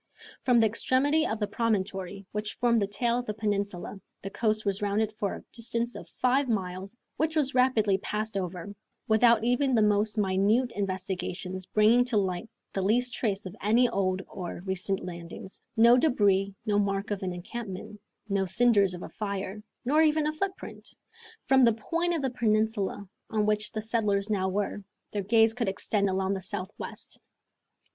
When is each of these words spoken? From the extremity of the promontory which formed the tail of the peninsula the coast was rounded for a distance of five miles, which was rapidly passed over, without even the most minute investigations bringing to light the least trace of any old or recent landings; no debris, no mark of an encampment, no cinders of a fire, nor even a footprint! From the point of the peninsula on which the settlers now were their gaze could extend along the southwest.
From 0.41 0.59
the 0.59 0.65
extremity 0.65 1.27
of 1.27 1.39
the 1.39 1.45
promontory 1.45 2.25
which 2.31 2.55
formed 2.55 2.79
the 2.79 2.87
tail 2.87 3.19
of 3.19 3.27
the 3.27 3.35
peninsula 3.35 4.01
the 4.23 4.31
coast 4.31 4.65
was 4.65 4.81
rounded 4.81 5.13
for 5.13 5.35
a 5.35 5.43
distance 5.53 5.93
of 5.93 6.09
five 6.19 6.49
miles, 6.49 6.97
which 7.17 7.35
was 7.35 7.53
rapidly 7.53 7.99
passed 7.99 8.35
over, 8.35 8.73
without 9.07 9.43
even 9.43 9.75
the 9.75 9.83
most 9.83 10.17
minute 10.17 10.71
investigations 10.71 11.67
bringing 11.67 12.03
to 12.05 12.17
light 12.17 12.49
the 12.73 12.81
least 12.81 13.13
trace 13.13 13.45
of 13.45 13.55
any 13.61 13.87
old 13.89 14.23
or 14.27 14.63
recent 14.65 15.05
landings; 15.05 15.61
no 15.77 15.95
debris, 15.99 16.55
no 16.65 16.79
mark 16.79 17.11
of 17.11 17.21
an 17.21 17.31
encampment, 17.31 18.01
no 18.27 18.43
cinders 18.47 18.95
of 18.95 19.03
a 19.03 19.09
fire, 19.09 19.61
nor 19.85 20.01
even 20.01 20.25
a 20.25 20.33
footprint! 20.33 20.89
From 21.45 21.63
the 21.63 21.73
point 21.73 22.15
of 22.15 22.23
the 22.23 22.31
peninsula 22.31 23.07
on 23.29 23.45
which 23.45 23.71
the 23.71 23.83
settlers 23.83 24.31
now 24.31 24.49
were 24.49 24.83
their 25.11 25.21
gaze 25.21 25.53
could 25.53 25.69
extend 25.69 26.09
along 26.09 26.33
the 26.33 26.41
southwest. 26.41 27.19